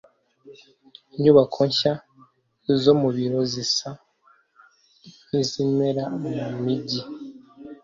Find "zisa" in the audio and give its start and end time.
3.51-3.89